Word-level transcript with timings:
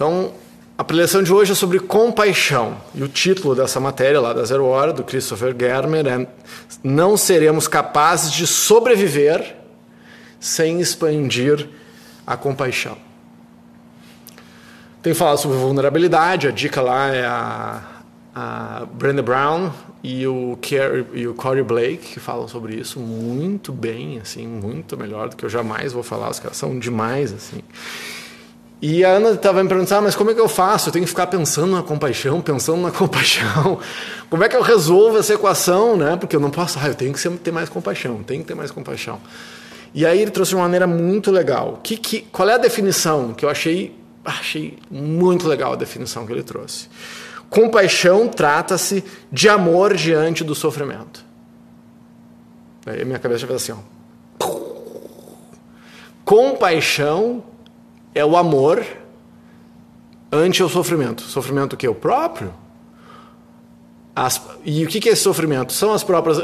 Então, 0.00 0.32
a 0.78 0.82
preleção 0.82 1.22
de 1.22 1.30
hoje 1.30 1.52
é 1.52 1.54
sobre 1.54 1.78
compaixão. 1.78 2.78
E 2.94 3.02
o 3.02 3.08
título 3.08 3.54
dessa 3.54 3.78
matéria 3.78 4.18
lá 4.18 4.32
da 4.32 4.42
Zero 4.46 4.64
Hora, 4.64 4.94
do 4.94 5.04
Christopher 5.04 5.54
Germer, 5.54 6.06
é 6.06 6.26
Não 6.82 7.18
seremos 7.18 7.68
capazes 7.68 8.32
de 8.32 8.46
sobreviver 8.46 9.56
sem 10.40 10.80
expandir 10.80 11.68
a 12.26 12.34
compaixão. 12.34 12.96
Tem 15.02 15.12
falado 15.12 15.36
sobre 15.36 15.58
vulnerabilidade, 15.58 16.48
a 16.48 16.50
dica 16.50 16.80
lá 16.80 17.14
é 17.14 17.26
a, 17.26 17.82
a 18.34 18.86
Brenda 18.90 19.20
Brown 19.20 19.70
e 20.02 20.26
o, 20.26 20.58
Kerry, 20.62 21.04
e 21.12 21.28
o 21.28 21.34
Corey 21.34 21.62
Blake 21.62 22.14
que 22.14 22.20
falam 22.20 22.48
sobre 22.48 22.74
isso 22.74 22.98
muito 22.98 23.70
bem, 23.70 24.18
assim, 24.18 24.46
muito 24.46 24.96
melhor 24.96 25.28
do 25.28 25.36
que 25.36 25.44
eu 25.44 25.50
jamais 25.50 25.92
vou 25.92 26.02
falar, 26.02 26.30
os 26.30 26.40
caras 26.40 26.56
são 26.56 26.78
demais, 26.78 27.34
assim. 27.34 27.60
E 28.82 29.04
a 29.04 29.10
Ana 29.10 29.32
estava 29.32 29.62
me 29.62 29.68
perguntando, 29.68 29.98
ah, 29.98 30.02
mas 30.02 30.16
como 30.16 30.30
é 30.30 30.34
que 30.34 30.40
eu 30.40 30.48
faço? 30.48 30.88
Eu 30.88 30.92
tenho 30.92 31.04
que 31.04 31.10
ficar 31.10 31.26
pensando 31.26 31.72
na 31.72 31.82
compaixão, 31.82 32.40
pensando 32.40 32.80
na 32.80 32.90
compaixão. 32.92 33.78
Como 34.30 34.42
é 34.42 34.48
que 34.48 34.56
eu 34.56 34.62
resolvo 34.62 35.18
essa 35.18 35.34
equação, 35.34 35.96
né? 35.98 36.16
Porque 36.16 36.34
eu 36.34 36.40
não 36.40 36.50
posso, 36.50 36.78
ah, 36.80 36.88
eu 36.88 36.94
tenho 36.94 37.12
que 37.12 37.28
ter 37.38 37.50
mais 37.50 37.68
compaixão, 37.68 38.22
tenho 38.22 38.40
que 38.40 38.48
ter 38.48 38.54
mais 38.54 38.70
compaixão. 38.70 39.20
E 39.92 40.06
aí 40.06 40.22
ele 40.22 40.30
trouxe 40.30 40.50
de 40.50 40.56
uma 40.56 40.62
maneira 40.62 40.86
muito 40.86 41.30
legal. 41.30 41.78
Que, 41.82 41.96
que, 41.96 42.22
qual 42.32 42.48
é 42.48 42.54
a 42.54 42.58
definição 42.58 43.34
que 43.34 43.44
eu 43.44 43.50
achei, 43.50 43.94
achei 44.24 44.78
muito 44.90 45.46
legal 45.46 45.74
a 45.74 45.76
definição 45.76 46.24
que 46.24 46.32
ele 46.32 46.42
trouxe? 46.42 46.88
Compaixão 47.50 48.28
trata-se 48.28 49.04
de 49.30 49.48
amor 49.48 49.94
diante 49.94 50.42
do 50.42 50.54
sofrimento. 50.54 51.22
Aí 52.86 53.04
minha 53.04 53.18
cabeça 53.18 53.46
fez 53.46 53.62
assim, 53.62 53.72
ó. 53.72 54.00
Compaixão 56.24 57.42
é 58.14 58.24
o 58.24 58.36
amor 58.36 58.84
ante 60.32 60.62
o 60.62 60.68
sofrimento. 60.68 61.22
Sofrimento 61.22 61.76
que 61.76 61.86
é 61.86 61.90
o 61.90 61.94
próprio. 61.94 62.52
As, 64.14 64.40
e 64.64 64.84
o 64.84 64.88
que 64.88 65.08
é 65.08 65.12
esse 65.12 65.22
sofrimento? 65.22 65.72
São 65.72 65.92
as 65.92 66.02
próprias 66.02 66.38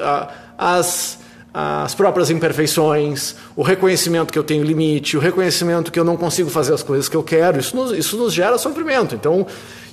as, 0.57 1.19
as 1.53 1.95
próprias 1.95 2.31
imperfeições, 2.31 3.35
o 3.55 3.63
reconhecimento 3.63 4.33
que 4.33 4.39
eu 4.39 4.45
tenho 4.45 4.65
limite, 4.65 5.17
o 5.17 5.21
reconhecimento 5.21 5.91
que 5.91 5.99
eu 5.99 6.05
não 6.05 6.17
consigo 6.17 6.51
fazer 6.51 6.75
as 6.75 6.83
coisas 6.83 7.09
que 7.09 7.17
eu 7.17 7.23
quero. 7.23 7.59
Isso 7.59 7.77
nos, 7.77 7.93
isso 7.93 8.17
nos 8.17 8.33
gera 8.33 8.59
sofrimento. 8.59 9.15
Então, 9.15 9.47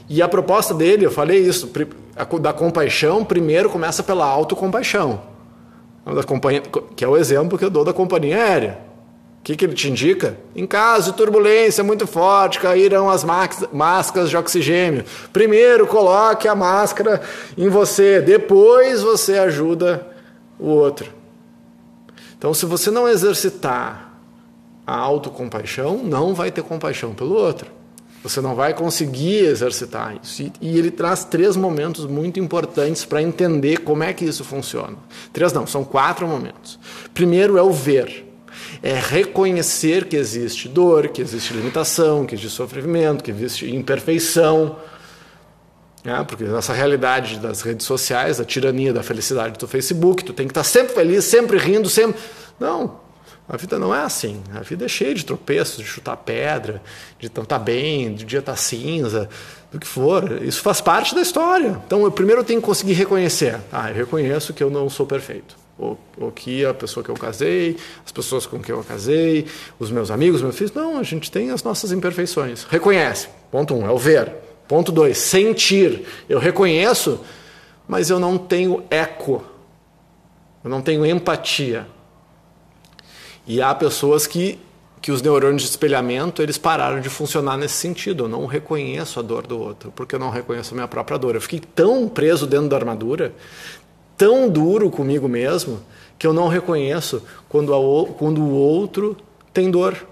e 0.10 0.22
a 0.22 0.28
proposta 0.28 0.74
dele, 0.74 1.06
eu 1.06 1.12
falei 1.12 1.40
isso, 1.40 1.72
da 2.42 2.54
compaixão, 2.54 3.24
primeiro 3.24 3.70
começa 3.70 4.04
pela 4.04 4.26
autocompaixão, 4.26 5.22
que 6.96 7.04
é 7.04 7.08
o 7.08 7.18
exemplo 7.18 7.58
que 7.58 7.66
eu 7.66 7.70
dou 7.70 7.86
da 7.86 7.94
companhia 7.94 8.36
aérea. 8.36 8.93
O 9.44 9.46
que, 9.46 9.58
que 9.58 9.66
ele 9.66 9.74
te 9.74 9.90
indica? 9.90 10.38
Em 10.56 10.66
caso 10.66 11.12
de 11.12 11.18
turbulência 11.18 11.84
muito 11.84 12.08
forte, 12.08 12.62
cairão 12.62 13.10
as 13.10 13.26
máscaras 13.26 14.30
de 14.30 14.38
oxigênio. 14.38 15.04
Primeiro 15.34 15.86
coloque 15.86 16.48
a 16.48 16.56
máscara 16.56 17.22
em 17.58 17.68
você, 17.68 18.22
depois 18.22 19.02
você 19.02 19.38
ajuda 19.38 20.08
o 20.58 20.70
outro. 20.70 21.12
Então, 22.38 22.54
se 22.54 22.66
você 22.66 22.90
não 22.90 23.06
exercitar 23.06 24.14
a 24.88 24.96
autocompaixão, 24.96 25.98
não 25.98 26.34
vai 26.34 26.50
ter 26.50 26.64
compaixão 26.64 27.14
pelo 27.14 27.36
outro. 27.36 27.70
Você 28.24 28.40
não 28.40 28.56
vai 28.56 28.74
conseguir 28.74 29.40
exercitar 29.40 30.16
isso. 30.24 30.50
E, 30.62 30.78
ele 30.78 30.90
traz 30.90 31.26
três 31.26 31.58
momentos 31.58 32.06
muito 32.06 32.40
importantes 32.40 33.04
para 33.04 33.22
entender 33.22 33.80
como 33.80 34.04
é 34.04 34.14
que 34.14 34.24
isso 34.24 34.46
funciona. 34.46 34.96
Três 35.34 35.52
não, 35.52 35.68
são 35.68 35.84
quatro 35.84 36.26
momentos. 36.26 36.80
Primeiro 37.14 37.58
é 37.58 37.62
o 37.62 37.74
ver 37.74 38.32
é 38.84 39.00
reconhecer 39.00 40.10
que 40.10 40.18
existe 40.18 40.68
dor, 40.68 41.08
que 41.08 41.22
existe 41.22 41.54
limitação, 41.54 42.26
que 42.26 42.36
existe 42.36 42.54
sofrimento, 42.54 43.24
que 43.24 43.32
existe 43.32 43.74
imperfeição. 43.74 44.78
Né? 46.04 46.22
Porque 46.28 46.44
nessa 46.44 46.74
realidade 46.74 47.40
das 47.40 47.62
redes 47.62 47.86
sociais, 47.88 48.40
da 48.40 48.44
tirania 48.44 48.92
da 48.92 49.02
felicidade 49.02 49.58
do 49.58 49.68
Facebook, 49.70 50.26
tu 50.26 50.34
tem 50.34 50.46
que 50.48 50.52
estar 50.52 50.66
sempre 50.66 50.94
feliz, 50.94 51.24
sempre 51.24 51.58
rindo, 51.58 51.88
sempre. 51.88 52.20
Não, 52.60 53.00
a 53.48 53.56
vida 53.56 53.80
não 53.80 53.96
é 53.96 54.02
assim. 54.02 54.44
A 54.54 54.60
vida 54.60 54.84
é 54.84 54.90
cheia 54.90 55.16
de 55.16 55.24
tropeços, 55.24 55.78
de 55.78 55.86
chutar 55.86 56.18
pedra, 56.18 56.82
de 57.18 57.32
não 57.34 57.44
estar 57.44 57.60
bem, 57.60 58.14
de 58.14 58.26
dia 58.26 58.40
estar 58.40 58.58
cinza, 58.58 59.30
do 59.72 59.80
que 59.80 59.88
for. 59.88 60.44
Isso 60.44 60.62
faz 60.62 60.82
parte 60.82 61.16
da 61.16 61.22
história. 61.22 61.82
Então, 61.88 62.04
eu 62.04 62.12
primeiro 62.12 62.44
tenho 62.44 62.60
que 62.60 62.66
conseguir 62.66 62.94
reconhecer. 62.94 63.62
Ah, 63.72 63.90
eu 63.92 63.96
reconheço 63.96 64.54
que 64.54 64.62
eu 64.62 64.70
não 64.70 64.90
sou 64.90 65.06
perfeito 65.06 65.63
ou, 65.78 66.00
ou 66.18 66.32
que 66.32 66.66
a 66.66 66.74
pessoa 66.74 67.04
que 67.04 67.10
eu 67.10 67.16
casei, 67.16 67.78
as 68.06 68.12
pessoas 68.12 68.46
com 68.46 68.60
quem 68.60 68.76
eu 68.76 68.84
casei, 68.84 69.48
os 69.80 69.90
meus 69.90 70.12
amigos, 70.12 70.42
meus 70.42 70.56
filhos. 70.56 70.74
Não, 70.74 70.98
a 70.98 71.04
gente 71.04 71.32
tem 71.32 71.50
as 71.52 71.64
nossas 71.64 71.92
imperfeições. 71.92 72.64
Reconhece. 72.64 73.28
Ponto 73.52 73.74
um, 73.74 73.86
é 73.86 73.92
o 73.92 73.98
ver. 73.98 74.32
Ponto 74.68 74.92
dois, 74.92 75.18
sentir. 75.18 76.06
Eu 76.30 76.40
reconheço, 76.40 77.20
mas 77.88 78.10
eu 78.10 78.20
não 78.20 78.38
tenho 78.38 78.84
eco. 78.90 79.44
Eu 80.64 80.70
não 80.70 80.82
tenho 80.82 81.06
empatia. 81.06 81.88
E 83.46 83.62
há 83.62 83.74
pessoas 83.76 84.26
que 84.26 84.60
que 85.04 85.12
os 85.12 85.22
neurônios 85.22 85.64
de 85.64 85.68
espelhamento 85.68 86.42
eles 86.42 86.58
pararam 86.58 87.02
de 87.02 87.10
funcionar 87.10 87.58
nesse 87.58 87.74
sentido. 87.74 88.24
Eu 88.24 88.30
não 88.30 88.46
reconheço 88.46 89.20
a 89.20 89.22
dor 89.22 89.46
do 89.46 89.60
outro, 89.60 89.92
porque 89.94 90.16
eu 90.16 90.20
não 90.20 90.30
reconheço 90.30 90.74
a 90.74 90.76
minha 90.76 90.88
própria 90.88 91.18
dor. 91.18 91.36
Eu 91.36 91.42
fiquei 91.42 91.60
tão 91.60 92.08
preso 92.08 92.48
dentro 92.48 92.70
da 92.70 92.78
armadura 92.78 93.36
tão 94.18 94.50
duro 94.50 94.90
comigo 94.90 95.28
mesmo 95.28 95.80
que 96.18 96.28
eu 96.28 96.34
não 96.34 96.48
reconheço 96.48 97.24
quando, 97.50 97.74
a, 97.74 98.14
quando 98.14 98.42
o 98.42 98.52
outro 98.52 99.18
tem 99.54 99.70
dor. 99.70 100.08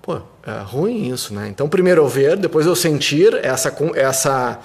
Pô, 0.00 0.20
é 0.44 0.60
ruim 0.64 1.12
isso, 1.12 1.32
né? 1.32 1.48
Então, 1.48 1.68
primeiro 1.68 2.02
eu 2.02 2.08
ver, 2.08 2.36
depois 2.36 2.66
eu 2.66 2.74
sentir 2.74 3.34
essa, 3.44 3.72
essa 3.94 4.58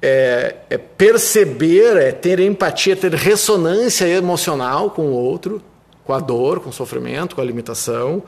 é, 0.00 0.56
é 0.70 0.78
perceber, 0.78 1.96
é 1.96 2.12
ter 2.12 2.38
empatia, 2.38 2.96
ter 2.96 3.12
ressonância 3.14 4.06
emocional 4.06 4.90
com 4.90 5.06
o 5.06 5.12
outro, 5.12 5.60
com 6.04 6.12
a 6.12 6.20
dor, 6.20 6.60
com 6.60 6.70
o 6.70 6.72
sofrimento, 6.72 7.34
com 7.34 7.40
a 7.40 7.44
limitação. 7.44 8.22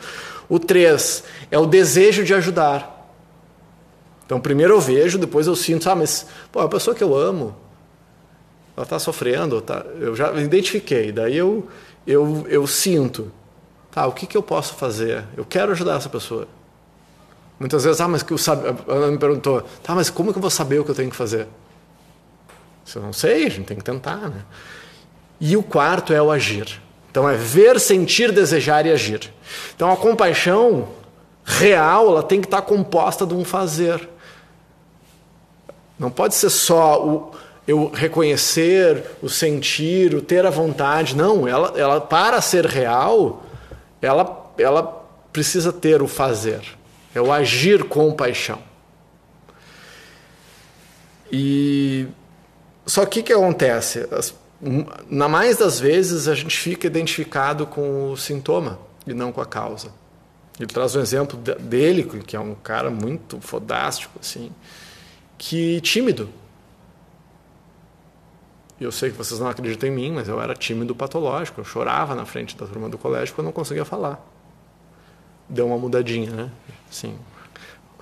O 0.49 0.59
três 0.59 1.25
é 1.51 1.59
o 1.59 1.67
desejo 1.67 2.25
de 2.25 2.35
ajudar. 2.35 3.13
Então, 4.27 4.41
primeiro 4.41 4.75
eu 4.75 4.81
vejo, 4.81 5.19
depois 5.19 5.47
eu 5.47 5.55
sinto, 5.55 5.89
ah, 5.89 5.95
mas 5.95 6.27
pô, 6.51 6.61
a 6.61 6.69
pessoa 6.69 6.97
que 6.97 7.05
eu 7.05 7.15
amo, 7.15 7.55
ela 8.77 8.85
está 8.85 8.99
sofrendo, 8.99 9.61
tá, 9.61 9.85
eu 10.01 10.17
já 10.17 10.33
identifiquei, 10.33 11.13
daí 11.13 11.37
eu, 11.37 11.69
eu, 12.07 12.45
eu 12.49 12.67
sinto, 12.67 13.31
tá, 13.91 14.07
o 14.07 14.13
que, 14.13 14.27
que 14.27 14.37
eu 14.37 14.43
posso 14.43 14.75
fazer? 14.75 15.25
Eu 15.37 15.45
quero 15.45 15.73
ajudar 15.73 15.97
essa 15.97 16.09
pessoa. 16.09 16.49
Muitas 17.59 17.85
vezes, 17.85 18.01
ah, 18.01 18.09
mas 18.09 18.23
que 18.23 18.33
eu 18.33 18.39
sabe, 18.39 18.69
a 18.69 18.93
Ana 18.93 19.13
me 19.13 19.19
perguntou, 19.19 19.63
tá, 19.83 19.95
mas 19.95 20.11
como 20.11 20.33
que 20.33 20.39
eu 20.39 20.43
vou 20.43 20.51
saber 20.51 20.81
o 20.81 20.85
que 20.85 20.91
eu 20.91 20.95
tenho 20.95 21.11
que 21.11 21.17
fazer? 21.17 21.47
Se 22.85 22.97
eu 22.97 23.03
não 23.03 23.13
sei, 23.13 23.47
a 23.47 23.51
gente 23.51 23.65
tem 23.65 23.77
que 23.77 23.85
tentar, 23.85 24.29
né? 24.29 24.45
E 25.41 25.57
o 25.57 25.63
quarto 25.63 26.13
é 26.13 26.21
o 26.21 26.31
agir. 26.31 26.81
Então 27.11 27.29
é 27.29 27.37
ver, 27.37 27.79
sentir, 27.79 28.33
desejar 28.33 28.85
e 28.87 28.91
agir. 28.91 29.33
Então 29.75 29.91
a 29.91 29.97
compaixão 29.97 30.89
real, 31.45 32.09
ela 32.09 32.23
tem 32.23 32.41
que 32.41 32.47
estar 32.47 32.63
composta 32.63 33.25
de 33.25 33.35
um 33.35 33.45
fazer. 33.45 34.09
Não 35.99 36.11
pode 36.11 36.35
ser 36.35 36.51
só 36.51 37.01
o, 37.03 37.31
eu 37.67 37.89
reconhecer, 37.89 39.03
o 39.23 39.29
sentir, 39.29 40.15
o 40.15 40.21
ter 40.21 40.45
a 40.45 40.51
vontade. 40.51 41.17
Não, 41.17 41.49
ela, 41.49 41.73
ela 41.77 42.01
para 42.01 42.41
ser 42.41 42.67
real, 42.67 43.45
ela, 44.03 44.53
ela 44.59 44.83
precisa 45.33 45.73
ter 45.73 46.03
o 46.03 46.09
fazer, 46.09 46.63
é 47.15 47.21
o 47.21 47.33
agir 47.33 47.85
com 47.85 48.13
paixão. 48.13 48.59
E 51.33 52.07
só 52.87 53.07
que 53.07 53.21
o 53.21 53.23
que 53.23 53.33
acontece? 53.33 54.07
As, 54.11 54.35
na 55.11 55.29
mais 55.29 55.57
das 55.57 55.81
vezes 55.81 56.29
a 56.29 56.35
gente 56.35 56.57
fica 56.57 56.87
identificado 56.87 57.67
com 57.67 58.13
o 58.13 58.17
sintoma 58.17 58.79
e 59.07 59.15
não 59.15 59.33
com 59.33 59.41
a 59.41 59.47
causa. 59.47 59.89
Ele 60.61 60.69
traz 60.69 60.95
um 60.95 61.01
exemplo 61.01 61.37
dele, 61.37 62.05
que 62.05 62.37
é 62.37 62.41
um 62.41 62.55
cara 62.55 62.91
muito 62.91 63.41
fodástico, 63.41 64.19
assim, 64.21 64.53
que 65.37 65.81
tímido 65.81 66.29
eu 68.81 68.91
sei 68.91 69.11
que 69.11 69.17
vocês 69.17 69.39
não 69.39 69.49
acreditam 69.49 69.89
em 69.89 69.93
mim, 69.93 70.13
mas 70.13 70.29
eu 70.29 70.41
era 70.41 70.55
tímido 70.55 70.95
patológico. 70.95 71.61
Eu 71.61 71.65
chorava 71.65 72.15
na 72.15 72.25
frente 72.25 72.57
da 72.57 72.67
turma 72.67 72.89
do 72.89 72.99
colégio 72.99 73.29
porque 73.29 73.41
eu 73.41 73.45
não 73.45 73.53
conseguia 73.53 73.85
falar. 73.85 74.25
Deu 75.49 75.67
uma 75.67 75.79
mudadinha, 75.79 76.31
né? 76.31 76.51
Sim. 76.91 77.17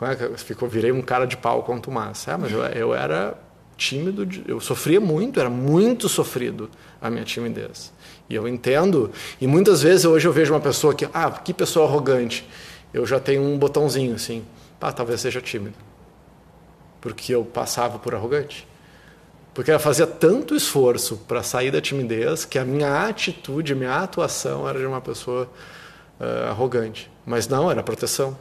É 0.00 0.36
ficou, 0.36 0.68
virei 0.68 0.90
um 0.90 1.02
cara 1.02 1.26
de 1.26 1.36
pau 1.36 1.62
com 1.62 1.76
o 1.76 1.80
Tomás. 1.80 2.26
É, 2.26 2.36
mas 2.36 2.50
eu, 2.50 2.62
eu 2.62 2.94
era 2.94 3.38
tímido, 3.76 4.26
eu 4.46 4.60
sofria 4.60 5.00
muito, 5.00 5.38
era 5.38 5.50
muito 5.50 6.08
sofrido 6.08 6.68
a 7.00 7.10
minha 7.10 7.24
timidez. 7.24 7.92
E 8.28 8.34
eu 8.34 8.48
entendo, 8.48 9.10
e 9.40 9.46
muitas 9.46 9.82
vezes 9.82 10.04
hoje 10.04 10.26
eu 10.26 10.32
vejo 10.32 10.54
uma 10.54 10.60
pessoa 10.60 10.94
que, 10.94 11.08
ah, 11.12 11.30
que 11.30 11.52
pessoa 11.52 11.86
arrogante. 11.86 12.48
Eu 12.92 13.06
já 13.06 13.20
tenho 13.20 13.42
um 13.42 13.58
botãozinho 13.58 14.14
assim, 14.14 14.44
ah, 14.80 14.92
talvez 14.92 15.20
seja 15.20 15.40
tímido. 15.40 15.76
Porque 17.00 17.34
eu 17.34 17.44
passava 17.44 17.98
por 17.98 18.14
arrogante. 18.14 18.66
Porque 19.54 19.70
ela 19.70 19.80
fazia 19.80 20.06
tanto 20.06 20.54
esforço 20.54 21.18
para 21.28 21.42
sair 21.42 21.70
da 21.70 21.80
timidez 21.80 22.44
que 22.44 22.58
a 22.58 22.64
minha 22.64 23.06
atitude, 23.06 23.72
a 23.72 23.76
minha 23.76 23.96
atuação 23.96 24.66
era 24.68 24.78
de 24.78 24.86
uma 24.86 25.00
pessoa 25.00 25.48
uh, 26.18 26.50
arrogante. 26.50 27.10
Mas 27.26 27.46
não, 27.46 27.70
era 27.70 27.82
proteção. 27.82 28.36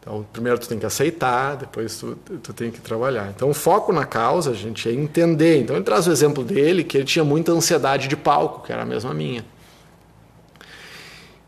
Então, 0.00 0.26
primeiro 0.32 0.58
tu 0.58 0.68
tem 0.68 0.78
que 0.78 0.86
aceitar, 0.86 1.56
depois 1.56 1.98
tu, 1.98 2.16
tu 2.42 2.52
tem 2.52 2.70
que 2.70 2.80
trabalhar. 2.80 3.28
Então, 3.28 3.50
o 3.50 3.54
foco 3.54 3.92
na 3.92 4.04
causa, 4.04 4.54
gente, 4.54 4.88
é 4.88 4.92
entender. 4.92 5.60
Então, 5.60 5.76
ele 5.76 5.84
traz 5.84 6.06
o 6.06 6.10
exemplo 6.10 6.42
dele, 6.42 6.82
que 6.82 6.96
ele 6.96 7.04
tinha 7.04 7.24
muita 7.24 7.52
ansiedade 7.52 8.08
de 8.08 8.16
palco, 8.16 8.64
que 8.64 8.72
era 8.72 8.82
a 8.82 8.86
mesma 8.86 9.14
minha. 9.14 9.44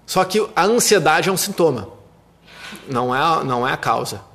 Só 0.06 0.24
que 0.24 0.46
a 0.54 0.64
ansiedade 0.64 1.28
é 1.28 1.32
um 1.32 1.36
sintoma, 1.36 1.88
não 2.88 3.14
é, 3.14 3.44
não 3.44 3.66
é 3.66 3.72
a 3.72 3.76
causa. 3.76 4.29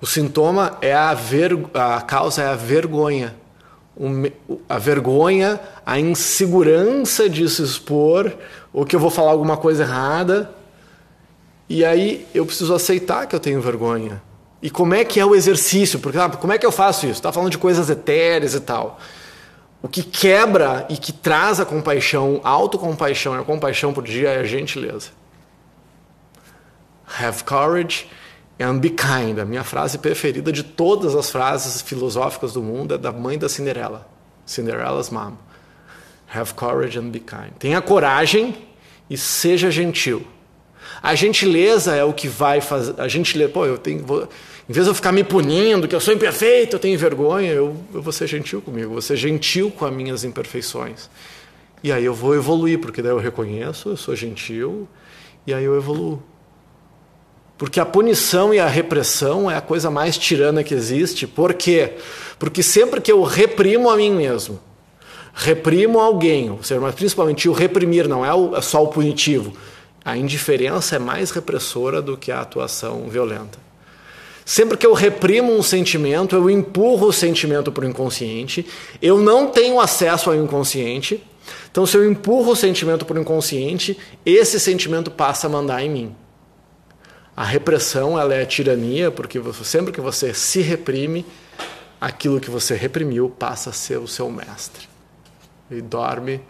O 0.00 0.06
sintoma 0.06 0.76
é 0.80 0.94
a, 0.94 1.14
ver, 1.14 1.58
a 1.74 2.00
causa 2.00 2.42
é 2.42 2.46
a 2.48 2.54
vergonha. 2.54 3.34
a 4.68 4.78
vergonha, 4.78 5.58
a 5.84 5.98
insegurança 5.98 7.28
de 7.28 7.48
se 7.48 7.62
expor, 7.62 8.32
ou 8.72 8.84
que 8.84 8.94
eu 8.94 9.00
vou 9.00 9.10
falar 9.10 9.30
alguma 9.30 9.56
coisa 9.56 9.84
errada, 9.84 10.50
e 11.68 11.84
aí 11.84 12.26
eu 12.34 12.44
preciso 12.44 12.74
aceitar 12.74 13.26
que 13.26 13.34
eu 13.34 13.40
tenho 13.40 13.60
vergonha. 13.60 14.22
E 14.62 14.70
como 14.70 14.94
é 14.94 15.04
que 15.04 15.18
é 15.18 15.24
o 15.24 15.34
exercício? 15.34 15.98
Porque 15.98 16.18
ah, 16.18 16.28
como 16.28 16.52
é 16.52 16.58
que 16.58 16.66
eu 16.66 16.72
faço 16.72 17.06
isso? 17.06 17.14
Está 17.14 17.32
falando 17.32 17.50
de 17.50 17.58
coisas 17.58 17.90
etéreas 17.90 18.54
e 18.54 18.60
tal. 18.60 18.98
O 19.82 19.88
que 19.88 20.02
quebra 20.02 20.86
e 20.88 20.96
que 20.96 21.12
traz 21.12 21.60
a 21.60 21.64
compaixão, 21.64 22.40
a 22.42 22.50
autocompaixão 22.50 23.36
e 23.36 23.38
a 23.38 23.42
compaixão 23.42 23.92
por 23.92 24.04
dia 24.04 24.30
é 24.30 24.40
a 24.40 24.44
gentileza. 24.44 25.10
Have 27.20 27.44
courage 27.44 28.08
and 28.60 28.78
be 28.78 28.90
kind. 28.90 29.38
A 29.38 29.44
minha 29.44 29.64
frase 29.64 29.98
preferida 29.98 30.52
de 30.52 30.62
todas 30.62 31.14
as 31.14 31.30
frases 31.30 31.82
filosóficas 31.82 32.52
do 32.52 32.62
mundo 32.62 32.94
é 32.94 32.98
da 32.98 33.12
mãe 33.12 33.38
da 33.38 33.48
Cinderela. 33.48 34.08
Cinderella's 34.44 35.10
mom. 35.10 35.32
Have 36.32 36.54
courage 36.54 36.98
and 36.98 37.10
be 37.10 37.20
kind. 37.20 37.52
Tenha 37.58 37.80
coragem 37.80 38.54
e 39.08 39.16
seja 39.16 39.70
gentil. 39.70 40.26
A 41.02 41.14
gentileza 41.14 41.94
é 41.94 42.04
o 42.04 42.12
que 42.12 42.28
vai 42.28 42.60
fazer. 42.60 43.00
A 43.00 43.08
gentileza, 43.08 43.52
pô, 43.52 43.66
eu 43.66 43.78
tenho. 43.78 44.04
Vou, 44.04 44.28
em 44.68 44.72
vez 44.72 44.84
de 44.86 44.90
eu 44.90 44.94
ficar 44.94 45.12
me 45.12 45.22
punindo, 45.22 45.86
que 45.86 45.94
eu 45.94 46.00
sou 46.00 46.12
imperfeito, 46.12 46.76
eu 46.76 46.80
tenho 46.80 46.98
vergonha, 46.98 47.52
eu, 47.52 47.76
eu 47.94 48.02
vou 48.02 48.12
ser 48.12 48.26
gentil 48.26 48.60
comigo, 48.60 48.92
vou 48.92 49.02
ser 49.02 49.16
gentil 49.16 49.70
com 49.70 49.84
as 49.84 49.92
minhas 49.92 50.24
imperfeições. 50.24 51.08
E 51.84 51.92
aí 51.92 52.04
eu 52.04 52.12
vou 52.12 52.34
evoluir, 52.34 52.80
porque 52.80 53.00
daí 53.00 53.12
eu 53.12 53.18
reconheço, 53.18 53.90
eu 53.90 53.96
sou 53.96 54.16
gentil, 54.16 54.88
e 55.46 55.54
aí 55.54 55.62
eu 55.64 55.76
evoluo. 55.76 56.20
Porque 57.58 57.80
a 57.80 57.86
punição 57.86 58.52
e 58.52 58.58
a 58.58 58.66
repressão 58.66 59.50
é 59.50 59.56
a 59.56 59.60
coisa 59.60 59.90
mais 59.90 60.18
tirana 60.18 60.62
que 60.62 60.74
existe. 60.74 61.26
Por 61.26 61.54
quê? 61.54 61.94
Porque 62.38 62.62
sempre 62.62 63.00
que 63.00 63.10
eu 63.10 63.22
reprimo 63.22 63.88
a 63.88 63.96
mim 63.96 64.10
mesmo, 64.10 64.60
reprimo 65.32 65.98
alguém, 65.98 66.50
ou 66.50 66.62
seja, 66.62 66.80
mas 66.80 66.94
principalmente 66.94 67.48
o 67.48 67.52
reprimir 67.52 68.08
não 68.08 68.24
é 68.24 68.60
só 68.60 68.84
o 68.84 68.88
punitivo, 68.88 69.54
a 70.04 70.16
indiferença 70.16 70.96
é 70.96 70.98
mais 70.98 71.30
repressora 71.30 72.02
do 72.02 72.16
que 72.16 72.30
a 72.30 72.40
atuação 72.40 73.08
violenta. 73.08 73.58
Sempre 74.44 74.76
que 74.76 74.86
eu 74.86 74.92
reprimo 74.92 75.52
um 75.52 75.62
sentimento, 75.62 76.36
eu 76.36 76.48
empurro 76.48 77.08
o 77.08 77.12
sentimento 77.12 77.72
para 77.72 77.84
o 77.84 77.88
inconsciente, 77.88 78.64
eu 79.02 79.18
não 79.18 79.48
tenho 79.48 79.80
acesso 79.80 80.30
ao 80.30 80.36
inconsciente. 80.36 81.20
Então, 81.70 81.84
se 81.84 81.96
eu 81.96 82.08
empurro 82.08 82.52
o 82.52 82.56
sentimento 82.56 83.04
para 83.04 83.18
o 83.18 83.20
inconsciente, 83.20 83.98
esse 84.24 84.60
sentimento 84.60 85.10
passa 85.10 85.48
a 85.48 85.50
mandar 85.50 85.82
em 85.82 85.90
mim. 85.90 86.16
A 87.36 87.44
repressão 87.44 88.18
ela 88.18 88.34
é 88.34 88.46
tirania, 88.46 89.10
porque 89.10 89.38
sempre 89.62 89.92
que 89.92 90.00
você 90.00 90.32
se 90.32 90.62
reprime, 90.62 91.26
aquilo 92.00 92.40
que 92.40 92.50
você 92.50 92.74
reprimiu 92.74 93.28
passa 93.28 93.70
a 93.70 93.72
ser 93.74 93.98
o 93.98 94.08
seu 94.08 94.30
mestre. 94.30 94.88
E 95.70 95.82
dorme, 95.82 96.40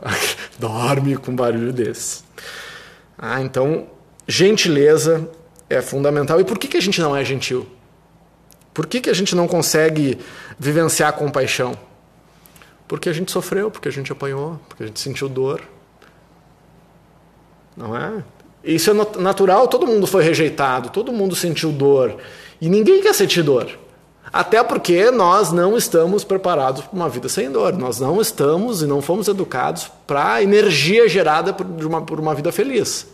dorme 0.58 1.16
com 1.16 1.36
barulho 1.36 1.72
desse. 1.74 2.22
Ah, 3.18 3.42
então, 3.42 3.86
gentileza 4.26 5.28
é 5.68 5.82
fundamental. 5.82 6.40
E 6.40 6.44
por 6.44 6.58
que, 6.58 6.68
que 6.68 6.76
a 6.78 6.82
gente 6.82 7.00
não 7.00 7.14
é 7.14 7.22
gentil? 7.22 7.68
Por 8.72 8.86
que, 8.86 9.00
que 9.00 9.10
a 9.10 9.14
gente 9.14 9.34
não 9.34 9.46
consegue 9.46 10.18
vivenciar 10.58 11.12
compaixão? 11.12 11.76
Porque 12.86 13.08
a 13.08 13.12
gente 13.12 13.30
sofreu, 13.30 13.70
porque 13.70 13.88
a 13.88 13.92
gente 13.92 14.10
apanhou, 14.10 14.58
porque 14.68 14.84
a 14.84 14.86
gente 14.86 15.00
sentiu 15.00 15.28
dor. 15.28 15.60
Não 17.76 17.94
é? 17.94 18.24
Isso 18.62 18.90
é 18.90 19.20
natural, 19.20 19.68
todo 19.68 19.86
mundo 19.86 20.06
foi 20.06 20.22
rejeitado, 20.22 20.90
todo 20.90 21.12
mundo 21.12 21.34
sentiu 21.36 21.70
dor. 21.70 22.16
E 22.60 22.68
ninguém 22.68 23.00
quer 23.00 23.14
sentir 23.14 23.42
dor. 23.42 23.68
Até 24.32 24.62
porque 24.62 25.10
nós 25.10 25.52
não 25.52 25.76
estamos 25.76 26.22
preparados 26.22 26.82
para 26.82 26.94
uma 26.94 27.08
vida 27.08 27.28
sem 27.28 27.50
dor. 27.50 27.72
Nós 27.72 27.98
não 27.98 28.20
estamos 28.20 28.82
e 28.82 28.86
não 28.86 29.00
fomos 29.00 29.28
educados 29.28 29.90
para 30.06 30.34
a 30.34 30.42
energia 30.42 31.08
gerada 31.08 31.52
por 31.52 31.66
uma, 31.66 32.02
por 32.02 32.20
uma 32.20 32.34
vida 32.34 32.52
feliz. 32.52 33.06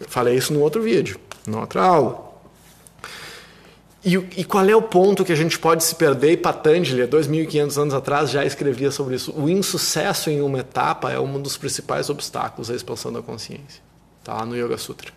Eu 0.00 0.06
falei 0.08 0.34
isso 0.34 0.52
no 0.52 0.60
outro 0.60 0.82
vídeo, 0.82 1.18
na 1.46 1.60
outra 1.60 1.82
aula. 1.82 2.26
E, 4.04 4.14
e, 4.14 4.44
qual 4.44 4.64
é 4.64 4.76
o 4.76 4.82
ponto 4.82 5.24
que 5.24 5.32
a 5.32 5.36
gente 5.36 5.58
pode 5.58 5.82
se 5.82 5.92
perder? 5.96 6.30
E 6.30 6.36
Patanjali, 6.36 7.02
há 7.02 7.08
2.500 7.08 7.82
anos 7.82 7.94
atrás, 7.94 8.30
já 8.30 8.44
escrevia 8.44 8.92
sobre 8.92 9.16
isso. 9.16 9.32
O 9.36 9.50
insucesso 9.50 10.30
em 10.30 10.40
uma 10.40 10.60
etapa 10.60 11.10
é 11.10 11.18
um 11.18 11.40
dos 11.42 11.56
principais 11.56 12.08
obstáculos 12.08 12.70
à 12.70 12.74
expansão 12.74 13.12
da 13.12 13.20
consciência. 13.20 13.82
Está 14.26 14.34
lá 14.34 14.44
no 14.44 14.56
Yoga 14.56 14.76
Sutra 14.76 15.12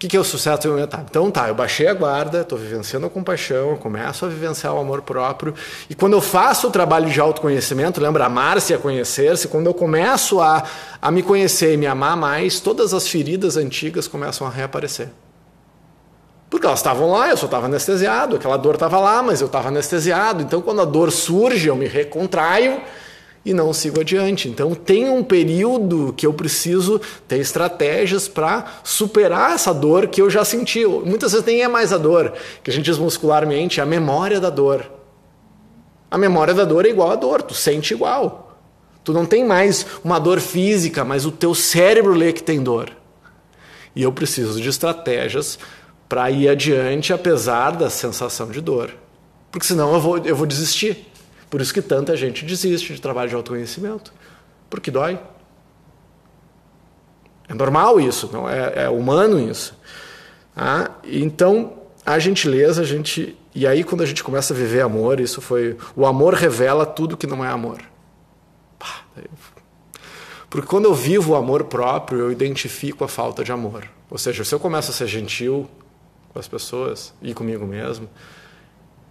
que, 0.00 0.08
que 0.08 0.16
é 0.16 0.20
o 0.20 0.24
sucesso 0.24 0.66
uma 0.70 0.80
etapa? 0.80 1.04
Então 1.10 1.30
tá, 1.30 1.48
eu 1.48 1.54
baixei 1.54 1.86
a 1.86 1.92
guarda, 1.92 2.40
estou 2.40 2.56
vivenciando 2.56 3.04
a 3.04 3.10
compaixão, 3.10 3.76
começo 3.76 4.24
a 4.24 4.28
vivenciar 4.30 4.74
o 4.74 4.78
amor 4.78 5.02
próprio. 5.02 5.54
E 5.90 5.94
quando 5.94 6.14
eu 6.14 6.22
faço 6.22 6.68
o 6.68 6.70
trabalho 6.70 7.10
de 7.10 7.20
autoconhecimento, 7.20 8.00
lembra 8.00 8.24
amar-se 8.24 8.72
a 8.72 8.78
conhecer-se, 8.78 9.46
quando 9.46 9.66
eu 9.66 9.74
começo 9.74 10.40
a, 10.40 10.64
a 11.02 11.10
me 11.10 11.22
conhecer 11.22 11.74
e 11.74 11.76
me 11.76 11.86
amar 11.86 12.16
mais, 12.16 12.60
todas 12.60 12.94
as 12.94 13.06
feridas 13.06 13.58
antigas 13.58 14.08
começam 14.08 14.46
a 14.46 14.50
reaparecer. 14.50 15.10
Porque 16.48 16.64
elas 16.64 16.78
estavam 16.78 17.10
lá, 17.10 17.28
eu 17.28 17.36
só 17.36 17.44
estava 17.44 17.66
anestesiado, 17.66 18.36
aquela 18.36 18.56
dor 18.56 18.76
estava 18.76 18.98
lá, 18.98 19.22
mas 19.22 19.42
eu 19.42 19.48
estava 19.48 19.68
anestesiado. 19.68 20.42
Então 20.42 20.62
quando 20.62 20.80
a 20.80 20.86
dor 20.86 21.12
surge, 21.12 21.68
eu 21.68 21.76
me 21.76 21.86
recontraio 21.86 22.80
e 23.44 23.54
não 23.54 23.72
sigo 23.72 24.00
adiante. 24.00 24.48
Então 24.48 24.74
tem 24.74 25.08
um 25.08 25.22
período 25.22 26.12
que 26.16 26.26
eu 26.26 26.32
preciso 26.32 27.00
ter 27.26 27.38
estratégias 27.38 28.28
para 28.28 28.80
superar 28.84 29.54
essa 29.54 29.72
dor 29.72 30.08
que 30.08 30.20
eu 30.20 30.28
já 30.28 30.44
senti. 30.44 30.84
Muitas 30.84 31.32
vezes 31.32 31.46
nem 31.46 31.62
é 31.62 31.68
mais 31.68 31.92
a 31.92 31.98
dor, 31.98 32.32
que 32.62 32.70
a 32.70 32.72
gente 32.72 32.84
diz 32.84 32.98
muscularmente, 32.98 33.80
é 33.80 33.82
a 33.82 33.86
memória 33.86 34.40
da 34.40 34.50
dor. 34.50 34.90
A 36.10 36.18
memória 36.18 36.52
da 36.52 36.64
dor 36.64 36.84
é 36.84 36.90
igual 36.90 37.10
à 37.10 37.16
dor, 37.16 37.40
tu 37.40 37.54
sente 37.54 37.94
igual. 37.94 38.58
Tu 39.02 39.12
não 39.12 39.24
tem 39.24 39.44
mais 39.44 39.86
uma 40.04 40.18
dor 40.18 40.40
física, 40.40 41.04
mas 41.04 41.24
o 41.24 41.30
teu 41.30 41.54
cérebro 41.54 42.12
lê 42.12 42.32
que 42.32 42.42
tem 42.42 42.62
dor. 42.62 42.90
E 43.94 44.02
eu 44.02 44.12
preciso 44.12 44.60
de 44.60 44.68
estratégias 44.68 45.58
para 46.08 46.30
ir 46.30 46.48
adiante 46.48 47.12
apesar 47.12 47.70
da 47.70 47.88
sensação 47.88 48.50
de 48.50 48.60
dor. 48.60 48.94
Porque 49.50 49.66
senão 49.66 49.94
eu 49.94 50.00
vou, 50.00 50.18
eu 50.18 50.36
vou 50.36 50.46
desistir. 50.46 51.09
Por 51.50 51.60
isso 51.60 51.74
que 51.74 51.82
tanta 51.82 52.16
gente 52.16 52.44
desiste 52.44 52.94
de 52.94 53.00
trabalho 53.00 53.28
de 53.28 53.34
autoconhecimento, 53.34 54.12
porque 54.70 54.90
dói. 54.90 55.18
É 57.48 57.54
normal 57.54 58.00
isso, 58.00 58.30
não 58.32 58.48
é, 58.48 58.84
é 58.84 58.88
humano 58.88 59.38
isso. 59.40 59.76
Ah, 60.56 60.92
então, 61.04 61.72
a 62.06 62.18
gentileza, 62.20 62.82
a 62.82 62.84
gente. 62.84 63.36
E 63.52 63.66
aí, 63.66 63.82
quando 63.82 64.02
a 64.02 64.06
gente 64.06 64.22
começa 64.22 64.54
a 64.54 64.56
viver 64.56 64.82
amor, 64.82 65.18
isso 65.18 65.40
foi. 65.40 65.76
O 65.96 66.06
amor 66.06 66.34
revela 66.34 66.86
tudo 66.86 67.16
que 67.16 67.26
não 67.26 67.44
é 67.44 67.48
amor. 67.48 67.80
Porque 70.48 70.66
quando 70.66 70.86
eu 70.86 70.94
vivo 70.94 71.32
o 71.32 71.36
amor 71.36 71.64
próprio, 71.64 72.18
eu 72.20 72.32
identifico 72.32 73.04
a 73.04 73.08
falta 73.08 73.44
de 73.44 73.52
amor. 73.52 73.88
Ou 74.10 74.18
seja, 74.18 74.44
se 74.44 74.52
eu 74.52 74.58
começo 74.58 74.90
a 74.90 74.94
ser 74.94 75.06
gentil 75.06 75.68
com 76.32 76.38
as 76.38 76.48
pessoas 76.48 77.14
e 77.22 77.32
comigo 77.32 77.64
mesmo, 77.66 78.08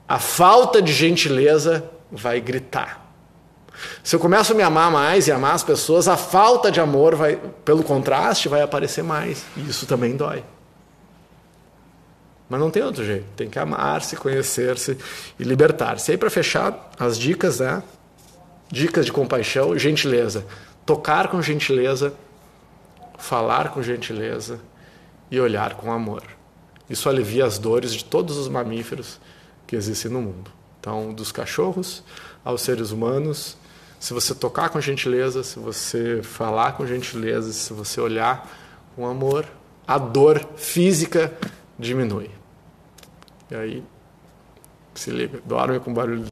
a 0.10 0.18
falta 0.18 0.82
de 0.82 0.92
gentileza 0.92 1.88
vai 2.12 2.42
gritar. 2.42 3.06
Se 4.04 4.16
eu 4.16 4.20
começo 4.20 4.54
a 4.54 4.56
me 4.56 4.64
amar 4.64 4.92
mais 4.92 5.28
e 5.28 5.32
amar 5.32 5.54
as 5.54 5.64
pessoas, 5.64 6.08
a 6.08 6.18
falta 6.18 6.72
de 6.72 6.82
amor 6.82 7.14
vai, 7.14 7.36
pelo 7.64 7.84
contraste, 7.84 8.50
vai 8.50 8.64
aparecer 8.64 9.04
mais. 9.04 9.46
E 9.56 9.70
isso 9.70 9.86
também 9.86 10.18
dói. 10.18 10.44
Mas 12.50 12.60
não 12.60 12.72
tem 12.72 12.82
outro 12.82 13.06
jeito. 13.06 13.28
Tem 13.38 13.48
que 13.48 13.60
amar-se, 13.60 14.16
conhecer-se 14.16 14.98
e 15.40 15.44
libertar-se. 15.44 16.10
E 16.10 16.14
aí, 16.14 16.18
para 16.18 16.32
fechar, 16.32 16.90
as 17.00 17.16
dicas, 17.16 17.60
né? 17.60 17.84
Dicas 18.68 19.06
de 19.06 19.12
compaixão, 19.12 19.78
gentileza. 19.78 20.44
Tocar 20.88 21.28
com 21.28 21.40
gentileza, 21.40 22.16
falar 23.20 23.70
com 23.70 23.84
gentileza 23.84 24.60
e 25.30 25.40
olhar 25.40 25.76
com 25.76 25.92
amor. 25.92 26.24
Isso 26.90 27.08
alivia 27.08 27.46
as 27.46 27.60
dores 27.60 27.94
de 27.94 28.04
todos 28.04 28.38
os 28.38 28.48
mamíferos 28.48 29.20
que 29.70 29.76
existem 29.76 30.10
no 30.10 30.20
mundo. 30.20 30.52
Então, 30.80 31.14
dos 31.14 31.32
cachorros 31.32 32.04
aos 32.44 32.62
seres 32.64 32.90
humanos, 32.90 33.56
se 34.00 34.16
você 34.16 34.34
tocar 34.34 34.70
com 34.70 34.82
gentileza, 34.82 35.44
se 35.44 35.60
você 35.60 36.24
falar 36.24 36.72
com 36.72 36.88
gentileza, 36.88 37.54
se 37.54 37.72
você 37.72 38.02
olhar 38.02 38.50
com 38.96 39.06
amor, 39.06 39.46
a 39.88 40.00
dor 40.00 40.44
física 40.56 41.38
diminui. 41.78 42.32
E 43.52 43.56
aí, 43.56 43.84
se 44.96 45.12
liga, 45.12 45.40
dorme 45.46 45.80
com 45.80 45.94
barulho 45.94 46.24